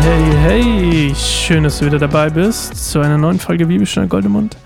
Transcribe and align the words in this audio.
hey, 0.00 0.24
hey! 0.42 1.14
Schön, 1.14 1.64
dass 1.64 1.78
du 1.78 1.86
wieder 1.86 1.98
dabei 1.98 2.30
bist 2.30 2.90
zu 2.90 3.00
einer 3.00 3.18
neuen 3.18 3.38
Folge 3.38 3.66
Bibelstunde 3.66 4.08
Goldemund. 4.08 4.56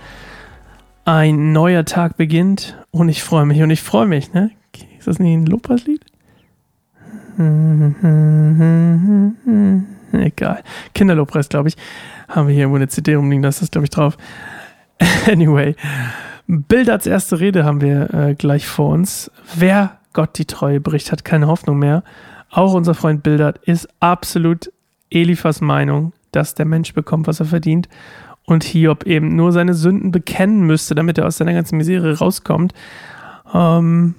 Ein 1.04 1.52
neuer 1.52 1.84
Tag 1.84 2.16
beginnt 2.16 2.76
und 2.90 3.08
ich 3.08 3.22
freue 3.22 3.44
mich 3.44 3.62
und 3.62 3.70
ich 3.70 3.82
freue 3.82 4.06
mich, 4.06 4.32
ne? 4.32 4.50
Ist 4.98 5.08
das 5.08 5.18
nicht 5.18 5.34
ein 5.34 5.46
Lobpreislied? 5.46 6.04
Egal. 10.12 10.62
Kinderlobpreis, 10.94 11.48
glaube 11.48 11.68
ich. 11.68 11.76
Haben 12.28 12.46
wir 12.46 12.54
hier 12.54 12.62
irgendwo 12.62 12.76
eine 12.76 12.88
CD 12.88 13.16
rumliegen, 13.16 13.42
da 13.42 13.48
ist 13.48 13.60
das, 13.60 13.70
glaube 13.70 13.84
ich, 13.84 13.90
drauf. 13.90 14.16
Anyway. 15.26 15.74
Bild 16.46 16.90
als 16.90 17.06
erste 17.06 17.40
Rede 17.40 17.64
haben 17.64 17.80
wir 17.80 18.14
äh, 18.14 18.34
gleich 18.34 18.66
vor 18.66 18.90
uns. 18.90 19.30
Wer 19.56 19.98
Gott 20.12 20.38
die 20.38 20.44
Treue 20.44 20.80
bricht, 20.80 21.10
hat 21.10 21.24
keine 21.24 21.48
Hoffnung 21.48 21.78
mehr. 21.78 22.04
Auch 22.50 22.74
unser 22.74 22.94
Freund 22.94 23.24
Bildert 23.24 23.58
ist 23.64 23.88
absolut 23.98 24.70
Eliphas 25.14 25.60
Meinung, 25.60 26.12
dass 26.32 26.54
der 26.54 26.66
Mensch 26.66 26.92
bekommt, 26.94 27.26
was 27.26 27.40
er 27.40 27.46
verdient 27.46 27.88
und 28.46 28.64
Hiob 28.64 29.04
eben 29.06 29.36
nur 29.36 29.52
seine 29.52 29.74
Sünden 29.74 30.10
bekennen 30.10 30.62
müsste, 30.66 30.94
damit 30.94 31.18
er 31.18 31.26
aus 31.26 31.38
seiner 31.38 31.54
ganzen 31.54 31.76
Misere 31.76 32.18
rauskommt. 32.18 32.72
Ähm 33.52 34.14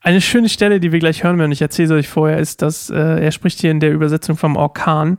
eine 0.00 0.20
schöne 0.20 0.48
Stelle, 0.48 0.80
die 0.80 0.90
wir 0.90 0.98
gleich 0.98 1.22
hören 1.22 1.38
werden, 1.38 1.52
ich 1.52 1.62
erzähle 1.62 1.86
es 1.86 1.92
euch 1.92 2.08
vorher, 2.08 2.38
ist, 2.38 2.60
dass 2.60 2.90
äh, 2.90 2.96
er 2.96 3.30
spricht 3.30 3.60
hier 3.60 3.70
in 3.70 3.78
der 3.78 3.92
Übersetzung 3.92 4.36
vom 4.36 4.56
Orkan. 4.56 5.18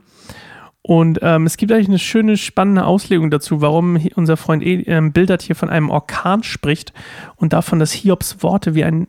Und 0.82 1.20
ähm, 1.22 1.46
es 1.46 1.56
gibt 1.56 1.72
eigentlich 1.72 1.88
eine 1.88 1.98
schöne, 1.98 2.36
spannende 2.36 2.84
Auslegung 2.84 3.30
dazu, 3.30 3.62
warum 3.62 3.98
unser 4.16 4.36
Freund 4.36 4.62
äh, 4.62 5.00
Bildert 5.10 5.40
hier 5.40 5.56
von 5.56 5.70
einem 5.70 5.88
Orkan 5.88 6.42
spricht 6.42 6.92
und 7.36 7.54
davon, 7.54 7.78
dass 7.78 7.92
Hiobs 7.92 8.42
Worte 8.42 8.74
wie 8.74 8.84
ein 8.84 9.06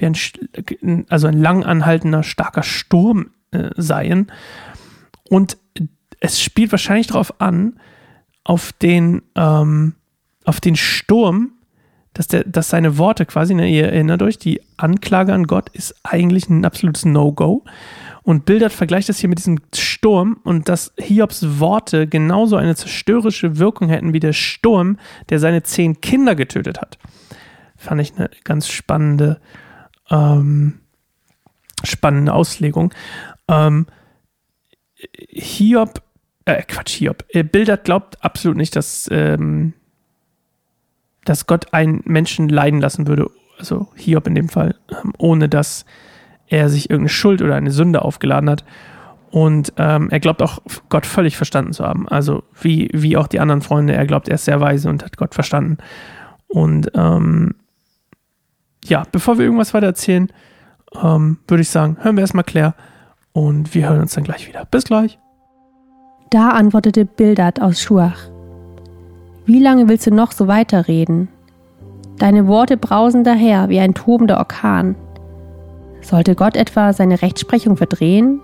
wie 0.00 0.06
ein, 0.06 1.06
also 1.08 1.26
ein 1.26 1.38
lang 1.38 1.64
anhaltender, 1.64 2.22
starker 2.22 2.62
Sturm 2.62 3.30
äh, 3.50 3.70
seien. 3.76 4.30
Und 5.28 5.56
es 6.20 6.40
spielt 6.40 6.72
wahrscheinlich 6.72 7.08
darauf 7.08 7.40
an, 7.40 7.78
auf 8.44 8.72
den, 8.72 9.22
ähm, 9.34 9.94
auf 10.44 10.60
den 10.60 10.76
Sturm, 10.76 11.52
dass, 12.14 12.26
der, 12.26 12.44
dass 12.44 12.70
seine 12.70 12.98
Worte 12.98 13.26
quasi, 13.26 13.54
ne, 13.54 13.68
ihr 13.68 13.92
erinnert 13.92 14.22
euch, 14.22 14.38
die 14.38 14.60
Anklage 14.76 15.32
an 15.32 15.44
Gott 15.44 15.68
ist 15.70 15.94
eigentlich 16.02 16.48
ein 16.48 16.64
absolutes 16.64 17.04
No-Go. 17.04 17.64
Und 18.22 18.44
Bildert 18.44 18.72
vergleicht 18.72 19.08
das 19.08 19.18
hier 19.18 19.28
mit 19.28 19.38
diesem 19.38 19.60
Sturm 19.74 20.38
und 20.44 20.68
dass 20.68 20.92
Hiobs 20.98 21.60
Worte 21.60 22.06
genauso 22.06 22.56
eine 22.56 22.74
zerstörerische 22.74 23.58
Wirkung 23.58 23.88
hätten 23.88 24.12
wie 24.12 24.20
der 24.20 24.32
Sturm, 24.32 24.98
der 25.28 25.38
seine 25.38 25.62
zehn 25.62 26.00
Kinder 26.00 26.34
getötet 26.34 26.80
hat. 26.80 26.98
Fand 27.76 28.00
ich 28.00 28.16
eine 28.16 28.30
ganz 28.44 28.68
spannende 28.68 29.40
ähm, 30.10 30.80
spannende 31.84 32.32
Auslegung. 32.32 32.92
Ähm, 33.48 33.86
Hiob, 35.28 36.02
äh, 36.44 36.62
Quatsch, 36.62 36.96
Hiob, 36.96 37.24
äh, 37.28 37.44
Bildert 37.44 37.84
glaubt 37.84 38.22
absolut 38.24 38.56
nicht, 38.56 38.74
dass, 38.74 39.08
ähm, 39.12 39.74
dass 41.24 41.46
Gott 41.46 41.72
einen 41.72 42.02
Menschen 42.04 42.48
leiden 42.48 42.80
lassen 42.80 43.06
würde, 43.06 43.30
also 43.58 43.88
Hiob 43.94 44.26
in 44.26 44.34
dem 44.34 44.48
Fall, 44.48 44.74
ähm, 44.90 45.12
ohne 45.18 45.48
dass 45.48 45.84
er 46.48 46.68
sich 46.68 46.90
irgendeine 46.90 47.10
Schuld 47.10 47.42
oder 47.42 47.54
eine 47.54 47.70
Sünde 47.70 48.02
aufgeladen 48.02 48.48
hat. 48.48 48.64
Und 49.30 49.74
ähm, 49.76 50.08
er 50.10 50.20
glaubt 50.20 50.40
auch, 50.40 50.60
Gott 50.88 51.04
völlig 51.04 51.36
verstanden 51.36 51.74
zu 51.74 51.84
haben. 51.84 52.08
Also 52.08 52.44
wie, 52.60 52.88
wie 52.94 53.18
auch 53.18 53.26
die 53.26 53.40
anderen 53.40 53.60
Freunde, 53.60 53.92
er 53.92 54.06
glaubt, 54.06 54.28
er 54.28 54.36
ist 54.36 54.46
sehr 54.46 54.60
weise 54.60 54.88
und 54.88 55.04
hat 55.04 55.18
Gott 55.18 55.34
verstanden. 55.34 55.76
Und 56.46 56.90
ähm, 56.94 57.54
ja, 58.88 59.04
bevor 59.10 59.38
wir 59.38 59.44
irgendwas 59.44 59.74
weiter 59.74 59.86
erzählen, 59.86 60.28
ähm, 61.02 61.38
würde 61.46 61.62
ich 61.62 61.70
sagen, 61.70 61.98
hören 62.00 62.16
wir 62.16 62.22
erstmal 62.22 62.44
Claire 62.44 62.74
und 63.32 63.74
wir 63.74 63.88
hören 63.88 64.00
uns 64.00 64.14
dann 64.14 64.24
gleich 64.24 64.48
wieder. 64.48 64.64
Bis 64.64 64.84
gleich. 64.84 65.18
Da 66.30 66.50
antwortete 66.50 67.04
Bildad 67.04 67.60
aus 67.60 67.80
Schuach. 67.80 68.30
Wie 69.46 69.60
lange 69.60 69.88
willst 69.88 70.06
du 70.06 70.10
noch 70.10 70.32
so 70.32 70.46
weiterreden? 70.46 71.28
Deine 72.18 72.46
Worte 72.48 72.76
brausen 72.76 73.24
daher 73.24 73.68
wie 73.68 73.78
ein 73.78 73.94
tobender 73.94 74.38
Orkan. 74.38 74.96
Sollte 76.00 76.34
Gott 76.34 76.56
etwa 76.56 76.92
seine 76.92 77.22
Rechtsprechung 77.22 77.76
verdrehen? 77.76 78.40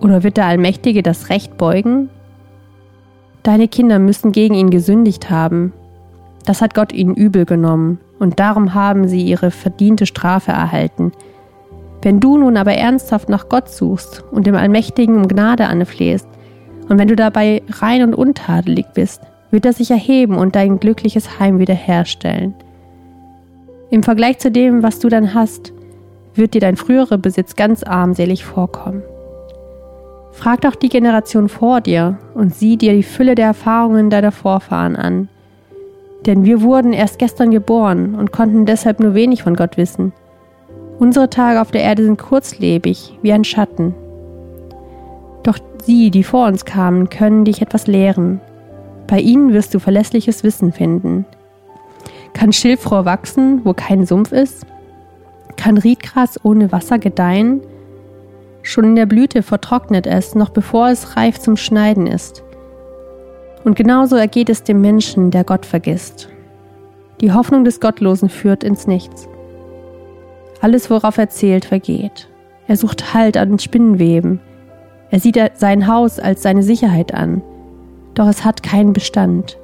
Oder 0.00 0.22
wird 0.22 0.36
der 0.36 0.46
Allmächtige 0.46 1.02
das 1.02 1.28
Recht 1.28 1.56
beugen? 1.56 2.08
Deine 3.42 3.66
Kinder 3.66 3.98
müssen 3.98 4.32
gegen 4.32 4.54
ihn 4.54 4.70
gesündigt 4.70 5.30
haben. 5.30 5.72
Das 6.44 6.60
hat 6.60 6.74
Gott 6.74 6.92
ihnen 6.92 7.14
übel 7.14 7.44
genommen 7.44 7.98
und 8.18 8.40
darum 8.40 8.74
haben 8.74 9.08
sie 9.08 9.22
ihre 9.22 9.50
verdiente 9.50 10.06
Strafe 10.06 10.52
erhalten. 10.52 11.12
Wenn 12.02 12.20
du 12.20 12.38
nun 12.38 12.56
aber 12.56 12.74
ernsthaft 12.74 13.28
nach 13.28 13.48
Gott 13.48 13.68
suchst 13.68 14.24
und 14.30 14.46
dem 14.46 14.54
Allmächtigen 14.54 15.16
um 15.16 15.28
Gnade 15.28 15.66
anflehst, 15.66 16.28
und 16.88 16.98
wenn 16.98 17.08
du 17.08 17.16
dabei 17.16 17.62
rein 17.68 18.02
und 18.02 18.14
untadelig 18.14 18.86
bist, 18.94 19.20
wird 19.50 19.66
er 19.66 19.72
sich 19.72 19.90
erheben 19.90 20.36
und 20.36 20.56
dein 20.56 20.80
glückliches 20.80 21.38
Heim 21.38 21.58
wiederherstellen. 21.58 22.54
Im 23.90 24.02
Vergleich 24.02 24.38
zu 24.38 24.50
dem, 24.50 24.82
was 24.82 24.98
du 24.98 25.08
dann 25.08 25.34
hast, 25.34 25.72
wird 26.34 26.54
dir 26.54 26.60
dein 26.60 26.76
früherer 26.76 27.18
Besitz 27.18 27.56
ganz 27.56 27.82
armselig 27.82 28.44
vorkommen. 28.44 29.02
Frag 30.32 30.60
doch 30.60 30.76
die 30.76 30.88
Generation 30.88 31.48
vor 31.48 31.80
dir 31.80 32.18
und 32.34 32.54
sieh 32.54 32.76
dir 32.76 32.92
die 32.92 33.02
Fülle 33.02 33.34
der 33.34 33.46
Erfahrungen 33.46 34.08
deiner 34.08 34.30
Vorfahren 34.30 34.94
an. 34.94 35.28
Denn 36.26 36.44
wir 36.44 36.62
wurden 36.62 36.92
erst 36.92 37.18
gestern 37.18 37.50
geboren 37.50 38.14
und 38.14 38.32
konnten 38.32 38.66
deshalb 38.66 39.00
nur 39.00 39.14
wenig 39.14 39.42
von 39.42 39.54
Gott 39.54 39.76
wissen. 39.76 40.12
Unsere 40.98 41.30
Tage 41.30 41.60
auf 41.60 41.70
der 41.70 41.82
Erde 41.82 42.04
sind 42.04 42.18
kurzlebig, 42.18 43.18
wie 43.22 43.32
ein 43.32 43.44
Schatten. 43.44 43.94
Doch 45.44 45.58
sie, 45.84 46.10
die 46.10 46.24
vor 46.24 46.46
uns 46.46 46.64
kamen, 46.64 47.08
können 47.08 47.44
dich 47.44 47.62
etwas 47.62 47.86
lehren. 47.86 48.40
Bei 49.06 49.20
ihnen 49.20 49.52
wirst 49.52 49.72
du 49.74 49.78
verlässliches 49.78 50.42
Wissen 50.42 50.72
finden. 50.72 51.24
Kann 52.34 52.52
Schilfrohr 52.52 53.04
wachsen, 53.04 53.60
wo 53.64 53.72
kein 53.72 54.04
Sumpf 54.04 54.32
ist? 54.32 54.66
Kann 55.56 55.78
Riedgras 55.78 56.44
ohne 56.44 56.70
Wasser 56.72 56.98
gedeihen? 56.98 57.60
Schon 58.62 58.84
in 58.84 58.96
der 58.96 59.06
Blüte 59.06 59.42
vertrocknet 59.42 60.06
es, 60.06 60.34
noch 60.34 60.50
bevor 60.50 60.88
es 60.88 61.16
reif 61.16 61.38
zum 61.38 61.56
Schneiden 61.56 62.06
ist. 62.06 62.44
Und 63.64 63.76
genauso 63.76 64.16
ergeht 64.16 64.48
es 64.50 64.62
dem 64.62 64.80
Menschen, 64.80 65.30
der 65.30 65.44
Gott 65.44 65.66
vergisst. 65.66 66.28
Die 67.20 67.32
Hoffnung 67.32 67.64
des 67.64 67.80
Gottlosen 67.80 68.28
führt 68.28 68.62
ins 68.62 68.86
Nichts. 68.86 69.28
Alles, 70.60 70.90
worauf 70.90 71.18
er 71.18 71.28
zählt, 71.28 71.64
vergeht. 71.64 72.28
Er 72.66 72.76
sucht 72.76 73.14
Halt 73.14 73.36
an 73.36 73.58
Spinnenweben. 73.58 74.40
Er 75.10 75.20
sieht 75.20 75.40
sein 75.54 75.86
Haus 75.86 76.18
als 76.18 76.42
seine 76.42 76.62
Sicherheit 76.62 77.14
an, 77.14 77.42
doch 78.14 78.28
es 78.28 78.44
hat 78.44 78.62
keinen 78.62 78.92
Bestand. 78.92 79.58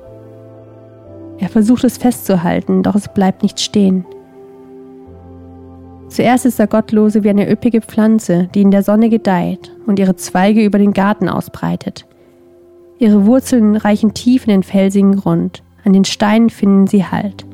Er 1.38 1.49
versucht 1.49 1.84
es 1.84 1.99
festzuhalten, 1.99 2.83
doch 2.83 2.94
es 2.94 3.09
bleibt 3.09 3.43
nicht 3.43 3.60
stehen. 3.60 4.06
Zuerst 6.09 6.47
ist 6.47 6.59
der 6.59 6.66
Gottlose 6.66 7.25
wie 7.25 7.31
eine 7.31 7.50
üppige 7.50 7.81
Pflanze, 7.81 8.49
die 8.54 8.62
in 8.62 8.71
der 8.71 8.83
Sonne 8.83 9.10
gedeiht 9.10 9.72
und 9.87 9.99
ihre 9.99 10.16
Zweige 10.16 10.65
über 10.65 10.78
den 10.78 10.93
Garten 10.93 11.28
ausbreitet. 11.28 12.06
Ihre 13.04 13.26
Wurzeln 13.26 13.76
reichen 13.76 14.15
tief 14.15 14.47
in 14.47 14.50
den 14.50 14.62
felsigen 14.62 15.16
Grund, 15.16 15.62
an 15.84 15.92
den 15.92 16.06
Steinen 16.06 16.48
finden 16.48 16.87
sie 16.87 17.04
Halt. 17.04 17.44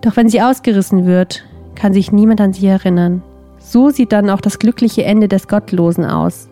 Doch 0.00 0.16
wenn 0.16 0.30
sie 0.30 0.40
ausgerissen 0.40 1.04
wird, 1.04 1.44
kann 1.74 1.92
sich 1.92 2.12
niemand 2.12 2.40
an 2.40 2.54
sie 2.54 2.66
erinnern. 2.66 3.22
So 3.58 3.90
sieht 3.90 4.10
dann 4.10 4.30
auch 4.30 4.40
das 4.40 4.58
glückliche 4.58 5.04
Ende 5.04 5.28
des 5.28 5.48
Gottlosen 5.48 6.06
aus. 6.06 6.48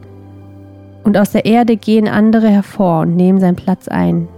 Und 1.05 1.17
aus 1.17 1.31
der 1.31 1.47
Erde 1.47 1.79
gehen 1.79 2.07
andere 2.07 2.49
hervor 2.49 3.01
und 3.01 3.17
nehmen 3.17 3.41
seinen 3.41 3.57
Platz 3.57 3.89
ein. 3.89 4.29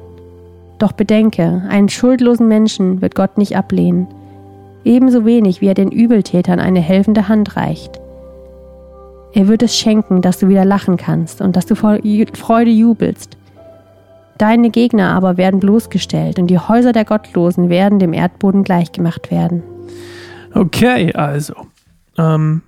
Doch 0.78 0.92
bedenke, 0.92 1.64
einen 1.68 1.88
schuldlosen 1.88 2.46
Menschen 2.46 3.02
wird 3.02 3.16
Gott 3.16 3.38
nicht 3.38 3.56
ablehnen, 3.56 4.06
ebenso 4.84 5.24
wenig 5.24 5.60
wie 5.60 5.66
er 5.66 5.74
den 5.74 5.90
Übeltätern 5.90 6.60
eine 6.60 6.78
helfende 6.78 7.26
Hand 7.26 7.56
reicht. 7.56 7.98
Er 9.32 9.48
wird 9.48 9.64
es 9.64 9.76
schenken, 9.76 10.22
dass 10.22 10.38
du 10.38 10.48
wieder 10.48 10.64
lachen 10.64 10.96
kannst 10.96 11.40
und 11.40 11.56
dass 11.56 11.66
du 11.66 11.74
vor 11.74 11.98
Freude 12.34 12.70
jubelst. 12.70 13.37
Deine 14.38 14.70
Gegner 14.70 15.12
aber 15.12 15.36
werden 15.36 15.60
bloßgestellt 15.60 16.38
und 16.38 16.46
die 16.46 16.58
Häuser 16.58 16.92
der 16.92 17.04
Gottlosen 17.04 17.68
werden 17.68 17.98
dem 17.98 18.12
Erdboden 18.12 18.62
gleichgemacht 18.62 19.30
werden. 19.30 19.62
Okay, 20.54 21.12
also. 21.12 21.54
Ähm, 22.16 22.62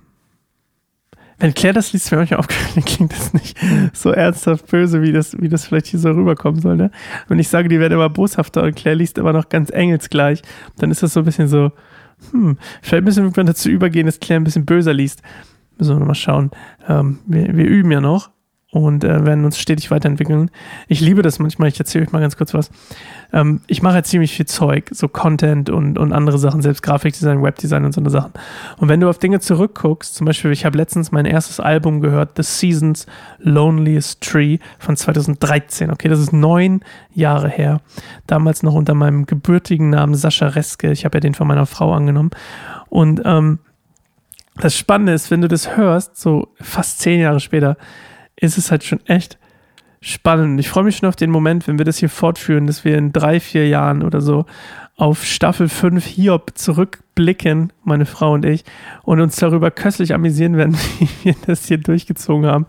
wenn 1.39 1.55
Claire 1.55 1.73
das 1.73 1.91
liest, 1.91 2.11
wäre 2.11 2.21
manchmal 2.21 2.39
aufgefallen, 2.39 2.85
klingt 2.85 3.13
das 3.13 3.33
nicht 3.33 3.57
so 3.93 4.11
ernsthaft 4.11 4.67
böse, 4.67 5.01
wie 5.01 5.11
das, 5.11 5.35
wie 5.41 5.49
das 5.49 5.65
vielleicht 5.65 5.87
hier 5.87 5.99
so 5.99 6.11
rüberkommen 6.11 6.61
soll. 6.61 6.75
Ne? 6.75 6.91
Wenn 7.27 7.39
ich 7.39 7.47
sage, 7.47 7.67
die 7.67 7.79
werden 7.79 7.93
immer 7.93 8.09
boshafter 8.09 8.63
und 8.63 8.75
Claire 8.75 8.97
liest 8.97 9.17
aber 9.17 9.33
noch 9.33 9.49
ganz 9.49 9.71
engelsgleich, 9.71 10.41
dann 10.77 10.91
ist 10.91 11.01
das 11.01 11.13
so 11.13 11.21
ein 11.21 11.25
bisschen 11.25 11.47
so, 11.47 11.71
hm, 12.31 12.57
vielleicht 12.81 13.05
müssen 13.05 13.35
wir 13.35 13.43
dazu 13.43 13.69
übergehen, 13.69 14.05
dass 14.05 14.19
Claire 14.19 14.41
ein 14.41 14.43
bisschen 14.43 14.65
böser 14.65 14.93
liest. 14.93 15.23
Müssen 15.79 15.95
wir 15.95 15.99
nochmal 15.99 16.15
schauen. 16.15 16.51
Ähm, 16.87 17.19
wir, 17.25 17.57
wir 17.57 17.65
üben 17.65 17.91
ja 17.91 18.01
noch. 18.01 18.29
Und 18.71 19.03
äh, 19.03 19.25
werden 19.25 19.43
uns 19.43 19.59
stetig 19.59 19.91
weiterentwickeln. 19.91 20.49
Ich 20.87 21.01
liebe 21.01 21.21
das 21.21 21.39
manchmal, 21.39 21.67
ich 21.67 21.77
erzähle 21.77 22.05
euch 22.05 22.13
mal 22.13 22.21
ganz 22.21 22.37
kurz 22.37 22.53
was. 22.53 22.71
Ähm, 23.33 23.59
ich 23.67 23.81
mache 23.81 23.95
halt 23.95 24.05
ziemlich 24.05 24.33
viel 24.33 24.45
Zeug, 24.45 24.89
so 24.91 25.09
Content 25.09 25.69
und, 25.69 25.99
und 25.99 26.13
andere 26.13 26.37
Sachen, 26.39 26.61
selbst 26.61 26.81
Grafikdesign, 26.81 27.43
Webdesign 27.43 27.83
und 27.83 27.93
so 27.93 27.99
eine 27.99 28.09
Sachen. 28.09 28.31
Und 28.77 28.87
wenn 28.87 29.01
du 29.01 29.09
auf 29.09 29.19
Dinge 29.19 29.41
zurückguckst, 29.41 30.15
zum 30.15 30.25
Beispiel, 30.25 30.51
ich 30.51 30.63
habe 30.63 30.77
letztens 30.77 31.11
mein 31.11 31.25
erstes 31.25 31.59
Album 31.59 31.99
gehört, 31.99 32.37
The 32.37 32.43
Seasons 32.43 33.07
Loneliest 33.39 34.21
Tree 34.21 34.59
von 34.79 34.95
2013. 34.95 35.91
Okay, 35.91 36.07
das 36.07 36.19
ist 36.19 36.31
neun 36.31 36.79
Jahre 37.13 37.49
her. 37.49 37.81
Damals 38.25 38.63
noch 38.63 38.73
unter 38.73 38.93
meinem 38.93 39.25
gebürtigen 39.25 39.89
Namen 39.89 40.15
Sascha 40.15 40.47
Reske. 40.47 40.91
Ich 40.91 41.03
habe 41.03 41.17
ja 41.17 41.19
den 41.19 41.33
von 41.33 41.47
meiner 41.47 41.65
Frau 41.65 41.93
angenommen. 41.93 42.31
Und 42.87 43.21
ähm, 43.25 43.59
das 44.55 44.77
Spannende 44.77 45.11
ist, 45.11 45.29
wenn 45.29 45.41
du 45.41 45.49
das 45.49 45.75
hörst, 45.75 46.17
so 46.17 46.47
fast 46.61 46.99
zehn 46.99 47.19
Jahre 47.19 47.41
später, 47.41 47.75
ist 48.41 48.57
es 48.57 48.71
halt 48.71 48.83
schon 48.83 48.99
echt 49.05 49.37
spannend. 50.01 50.59
Ich 50.59 50.67
freue 50.67 50.83
mich 50.83 50.97
schon 50.97 51.07
auf 51.07 51.15
den 51.15 51.29
Moment, 51.29 51.67
wenn 51.67 51.77
wir 51.77 51.85
das 51.85 51.97
hier 51.97 52.09
fortführen, 52.09 52.67
dass 52.67 52.83
wir 52.83 52.97
in 52.97 53.13
drei, 53.13 53.39
vier 53.39 53.67
Jahren 53.67 54.03
oder 54.03 54.19
so 54.19 54.45
auf 54.97 55.23
Staffel 55.23 55.69
5 55.69 56.05
Hiob 56.05 56.51
zurückblicken, 56.55 57.71
meine 57.83 58.05
Frau 58.05 58.33
und 58.33 58.45
ich, 58.45 58.65
und 59.03 59.21
uns 59.21 59.35
darüber 59.35 59.71
köstlich 59.71 60.13
amüsieren 60.13 60.57
werden, 60.57 60.75
wie 60.99 61.09
wir 61.23 61.35
das 61.45 61.65
hier 61.65 61.77
durchgezogen 61.77 62.45
haben. 62.45 62.65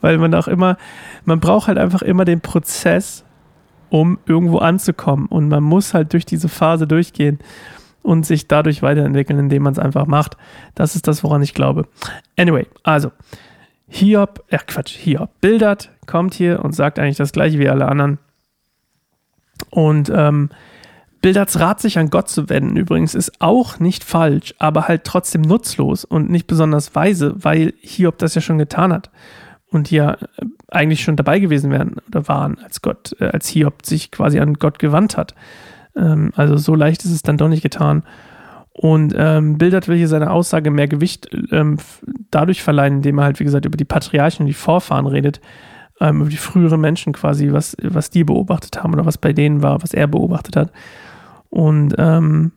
Weil 0.00 0.18
man 0.18 0.34
auch 0.34 0.48
immer, 0.48 0.76
man 1.24 1.38
braucht 1.38 1.68
halt 1.68 1.78
einfach 1.78 2.02
immer 2.02 2.24
den 2.24 2.40
Prozess, 2.40 3.24
um 3.90 4.18
irgendwo 4.26 4.58
anzukommen. 4.58 5.26
Und 5.26 5.48
man 5.48 5.62
muss 5.62 5.94
halt 5.94 6.12
durch 6.12 6.24
diese 6.24 6.48
Phase 6.48 6.86
durchgehen 6.86 7.38
und 8.02 8.24
sich 8.24 8.48
dadurch 8.48 8.82
weiterentwickeln, 8.82 9.38
indem 9.38 9.64
man 9.64 9.72
es 9.72 9.78
einfach 9.78 10.06
macht. 10.06 10.36
Das 10.74 10.96
ist 10.96 11.08
das, 11.08 11.22
woran 11.24 11.42
ich 11.42 11.54
glaube. 11.54 11.86
Anyway, 12.36 12.66
also, 12.82 13.10
Hiob, 13.92 14.44
äh 14.48 14.58
Quatsch, 14.66 14.96
Hiob, 14.96 15.30
Bildert 15.40 15.90
kommt 16.06 16.32
hier 16.34 16.64
und 16.64 16.74
sagt 16.74 16.98
eigentlich 16.98 17.16
das 17.16 17.32
gleiche 17.32 17.58
wie 17.58 17.68
alle 17.68 17.88
anderen. 17.88 18.18
Und 19.70 20.10
ähm, 20.14 20.48
Bildards 21.20 21.58
Rat, 21.58 21.80
sich 21.80 21.98
an 21.98 22.08
Gott 22.08 22.28
zu 22.28 22.48
wenden, 22.48 22.76
übrigens, 22.76 23.14
ist 23.14 23.40
auch 23.40 23.78
nicht 23.78 24.04
falsch, 24.04 24.54
aber 24.58 24.88
halt 24.88 25.04
trotzdem 25.04 25.42
nutzlos 25.42 26.04
und 26.04 26.30
nicht 26.30 26.46
besonders 26.46 26.94
weise, 26.94 27.34
weil 27.36 27.74
Hiob 27.80 28.16
das 28.18 28.34
ja 28.34 28.40
schon 28.40 28.58
getan 28.58 28.92
hat 28.92 29.10
und 29.70 29.90
ja 29.90 30.12
äh, 30.12 30.16
eigentlich 30.68 31.02
schon 31.02 31.16
dabei 31.16 31.40
gewesen 31.40 31.70
wären 31.70 31.96
oder 32.06 32.26
waren, 32.28 32.58
als 32.58 32.80
Gott, 32.80 33.14
äh, 33.20 33.26
als 33.26 33.48
Hiob 33.48 33.84
sich 33.84 34.10
quasi 34.12 34.38
an 34.38 34.54
Gott 34.54 34.78
gewandt 34.78 35.16
hat. 35.16 35.34
Ähm, 35.96 36.32
also 36.36 36.56
so 36.56 36.74
leicht 36.74 37.04
ist 37.04 37.10
es 37.12 37.22
dann 37.22 37.36
doch 37.36 37.48
nicht 37.48 37.62
getan. 37.62 38.04
Und 38.72 39.14
ähm, 39.16 39.58
Bildert 39.58 39.88
will 39.88 39.96
hier 39.96 40.08
seine 40.08 40.30
Aussage 40.30 40.70
mehr 40.70 40.88
Gewicht 40.88 41.28
ähm, 41.50 41.78
dadurch 42.30 42.62
verleihen, 42.62 42.96
indem 42.96 43.18
er 43.18 43.24
halt, 43.24 43.40
wie 43.40 43.44
gesagt, 43.44 43.64
über 43.64 43.76
die 43.76 43.84
Patriarchen 43.84 44.44
und 44.44 44.46
die 44.46 44.54
Vorfahren 44.54 45.06
redet, 45.06 45.40
ähm, 46.00 46.22
über 46.22 46.30
die 46.30 46.36
früheren 46.36 46.80
Menschen 46.80 47.12
quasi, 47.12 47.52
was, 47.52 47.76
was 47.82 48.10
die 48.10 48.24
beobachtet 48.24 48.82
haben 48.82 48.92
oder 48.94 49.06
was 49.06 49.18
bei 49.18 49.32
denen 49.32 49.62
war, 49.62 49.82
was 49.82 49.94
er 49.94 50.06
beobachtet 50.06 50.56
hat. 50.56 50.72
Und 51.48 51.94
ähm, 51.98 52.52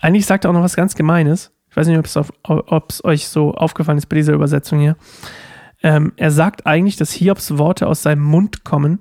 eigentlich 0.00 0.26
sagt 0.26 0.44
er 0.44 0.50
auch 0.50 0.54
noch 0.54 0.62
was 0.62 0.76
ganz 0.76 0.94
Gemeines. 0.94 1.52
Ich 1.70 1.76
weiß 1.76 1.86
nicht, 1.86 1.98
ob 1.98 2.90
es 2.90 3.04
euch 3.04 3.28
so 3.28 3.52
aufgefallen 3.54 3.98
ist 3.98 4.08
bei 4.08 4.16
dieser 4.16 4.32
Übersetzung 4.32 4.80
hier. 4.80 4.96
Ähm, 5.82 6.12
er 6.16 6.30
sagt 6.30 6.66
eigentlich, 6.66 6.96
dass 6.96 7.12
Hiobs 7.12 7.58
Worte 7.58 7.86
aus 7.86 8.02
seinem 8.02 8.22
Mund 8.22 8.64
kommen 8.64 9.00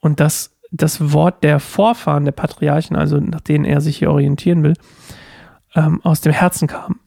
und 0.00 0.20
dass 0.20 0.56
das 0.70 1.12
Wort 1.12 1.42
der 1.42 1.58
Vorfahren 1.58 2.24
der 2.24 2.32
Patriarchen, 2.32 2.96
also 2.96 3.18
nach 3.18 3.40
denen 3.40 3.64
er 3.64 3.80
sich 3.80 3.98
hier 3.98 4.10
orientieren 4.10 4.62
will, 4.62 4.74
ähm, 5.74 6.00
aus 6.02 6.20
dem 6.20 6.32
Herzen 6.32 6.68
kam. 6.68 7.00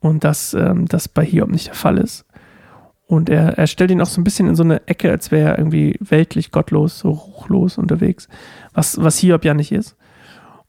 Und 0.00 0.24
dass 0.24 0.54
ähm, 0.54 0.86
das 0.86 1.08
bei 1.08 1.24
Hiob 1.24 1.50
nicht 1.50 1.68
der 1.68 1.74
Fall 1.74 1.98
ist. 1.98 2.24
Und 3.06 3.28
er, 3.28 3.58
er 3.58 3.66
stellt 3.66 3.90
ihn 3.90 4.00
auch 4.00 4.06
so 4.06 4.20
ein 4.20 4.24
bisschen 4.24 4.48
in 4.48 4.54
so 4.54 4.62
eine 4.62 4.86
Ecke, 4.86 5.10
als 5.10 5.30
wäre 5.30 5.50
er 5.50 5.58
irgendwie 5.58 5.96
weltlich 6.00 6.52
gottlos, 6.52 7.00
so 7.00 7.10
ruchlos 7.10 7.76
unterwegs, 7.76 8.28
was, 8.72 9.02
was 9.02 9.18
Hiob 9.18 9.44
ja 9.44 9.52
nicht 9.52 9.72
ist. 9.72 9.96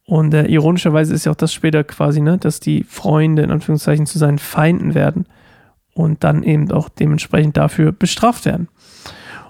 Und 0.06 0.34
äh, 0.34 0.48
ironischerweise 0.48 1.14
ist 1.14 1.26
ja 1.26 1.32
auch 1.32 1.38
das 1.38 1.54
später 1.54 1.84
quasi, 1.84 2.20
ne, 2.20 2.38
dass 2.38 2.60
die 2.60 2.84
Freunde 2.84 3.44
in 3.44 3.52
Anführungszeichen 3.52 4.08
zu 4.08 4.18
seinen 4.18 4.40
Feinden 4.40 4.96
werden 4.96 5.26
und 5.94 6.24
dann 6.24 6.44
eben 6.44 6.72
auch 6.72 6.90
dementsprechend 6.90 7.58
dafür 7.58 7.92
bestraft 7.92 8.46
werden. 8.46 8.68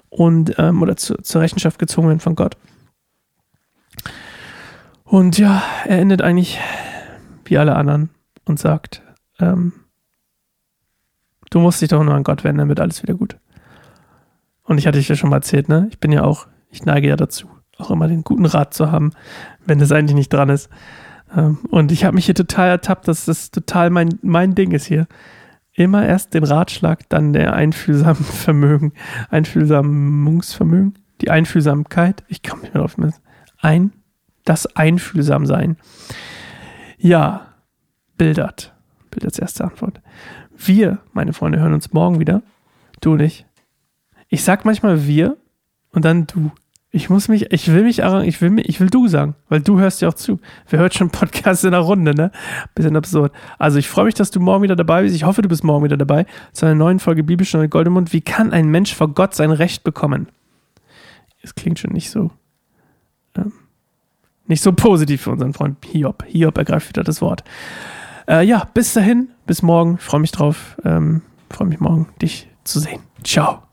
Und, 0.09 0.55
ähm, 0.57 0.81
oder 0.81 0.97
zu, 0.97 1.15
zur 1.15 1.41
Rechenschaft 1.41 1.79
gezogen 1.79 2.09
werden 2.09 2.19
von 2.19 2.35
Gott. 2.35 2.57
Und 5.05 5.37
ja, 5.37 5.63
er 5.85 5.99
endet 5.99 6.21
eigentlich 6.21 6.59
wie 7.45 7.57
alle 7.57 7.75
anderen 7.75 8.09
und 8.45 8.59
sagt, 8.59 9.01
ähm, 9.41 9.73
du 11.49 11.59
musst 11.59 11.81
dich 11.81 11.89
doch 11.89 12.03
nur 12.03 12.13
an 12.13 12.23
Gott 12.23 12.43
wenden, 12.43 12.59
dann 12.59 12.69
wird 12.69 12.79
alles 12.79 13.03
wieder 13.03 13.13
gut. 13.13 13.37
Und 14.63 14.77
ich 14.77 14.87
hatte 14.87 14.97
dich 14.97 15.09
ja 15.09 15.15
schon 15.15 15.29
mal 15.29 15.37
erzählt, 15.37 15.69
ne? 15.69 15.87
Ich 15.91 15.99
bin 15.99 16.11
ja 16.11 16.23
auch, 16.23 16.47
ich 16.69 16.85
neige 16.85 17.07
ja 17.07 17.15
dazu, 17.15 17.49
auch 17.77 17.91
immer 17.91 18.07
den 18.07 18.23
guten 18.23 18.45
Rat 18.45 18.73
zu 18.73 18.91
haben, 18.91 19.11
wenn 19.65 19.79
das 19.79 19.91
eigentlich 19.91 20.15
nicht 20.15 20.31
dran 20.31 20.49
ist. 20.49 20.69
Ähm, 21.35 21.59
und 21.69 21.91
ich 21.91 22.05
habe 22.05 22.15
mich 22.15 22.25
hier 22.25 22.35
total 22.35 22.69
ertappt, 22.69 23.07
dass 23.07 23.25
das 23.25 23.51
total 23.51 23.89
mein, 23.89 24.19
mein 24.21 24.55
Ding 24.55 24.71
ist 24.71 24.85
hier. 24.85 25.07
Immer 25.73 26.05
erst 26.05 26.33
den 26.33 26.43
Ratschlag, 26.43 27.07
dann 27.09 27.33
der 27.33 27.53
einfühlsamen 27.53 28.15
Vermögen, 28.23 28.93
Einfühlsamungsvermögen, 29.29 30.95
die 31.21 31.31
Einfühlsamkeit. 31.31 32.23
Ich 32.27 32.43
komme 32.43 32.63
nicht 32.63 32.73
mehr 32.73 32.81
drauf. 32.83 32.95
Ein, 33.59 33.93
das 34.45 34.75
einfühlsam 34.75 35.45
sein. 35.45 35.77
Ja, 36.97 37.47
Bildert. 38.17 38.70
Bilderts 39.21 39.39
erste 39.39 39.63
Antwort. 39.63 40.01
Wir, 40.57 40.99
meine 41.13 41.33
Freunde, 41.33 41.59
hören 41.59 41.73
uns 41.73 41.93
morgen 41.93 42.19
wieder. 42.19 42.41
Du 43.01 43.13
und 43.13 43.19
ich. 43.19 43.45
Ich 44.29 44.43
sag 44.43 44.65
manchmal 44.65 45.07
wir 45.07 45.37
und 45.91 46.05
dann 46.05 46.25
du. 46.27 46.51
Ich 46.93 47.09
muss 47.09 47.29
mich, 47.29 47.53
ich 47.53 47.71
will 47.71 47.83
mich, 47.83 47.99
ich 47.99 48.41
will 48.41 48.59
ich 48.65 48.81
will 48.81 48.89
du 48.89 49.07
sagen, 49.07 49.35
weil 49.47 49.61
du 49.61 49.79
hörst 49.79 50.01
ja 50.01 50.09
auch 50.09 50.13
zu. 50.13 50.39
Wer 50.67 50.79
hört 50.79 50.93
schon 50.93 51.09
Podcasts 51.09 51.63
in 51.63 51.71
der 51.71 51.79
Runde, 51.79 52.13
ne? 52.13 52.31
Bisschen 52.75 52.97
absurd. 52.97 53.31
Also 53.57 53.79
ich 53.79 53.87
freue 53.87 54.05
mich, 54.05 54.15
dass 54.15 54.31
du 54.31 54.41
morgen 54.41 54.63
wieder 54.63 54.75
dabei 54.75 55.03
bist. 55.03 55.15
Ich 55.15 55.23
hoffe, 55.23 55.41
du 55.41 55.47
bist 55.47 55.63
morgen 55.63 55.85
wieder 55.85 55.95
dabei 55.95 56.25
zu 56.51 56.65
einer 56.65 56.75
neuen 56.75 56.99
Folge 56.99 57.23
Bibelstunde 57.23 57.69
Goldemund. 57.69 58.11
Wie 58.11 58.19
kann 58.19 58.51
ein 58.51 58.67
Mensch 58.67 58.93
vor 58.93 59.13
Gott 59.13 59.35
sein 59.35 59.51
Recht 59.51 59.85
bekommen? 59.85 60.27
Es 61.41 61.55
klingt 61.55 61.79
schon 61.79 61.93
nicht 61.93 62.09
so 62.09 62.31
ähm, 63.37 63.53
nicht 64.47 64.61
so 64.61 64.73
positiv 64.73 65.21
für 65.21 65.31
unseren 65.31 65.53
Freund 65.53 65.77
Hiob. 65.85 66.25
Hiob 66.27 66.57
ergreift 66.57 66.89
wieder 66.89 67.03
das 67.03 67.21
Wort. 67.21 67.45
Äh, 68.31 68.45
ja, 68.45 68.65
bis 68.73 68.93
dahin, 68.93 69.29
bis 69.45 69.61
morgen. 69.61 69.97
Freue 69.97 70.21
mich 70.21 70.31
drauf. 70.31 70.77
Ähm, 70.85 71.21
Freue 71.49 71.67
mich 71.67 71.81
morgen, 71.81 72.07
dich 72.21 72.47
zu 72.63 72.79
sehen. 72.79 73.01
Ciao. 73.25 73.63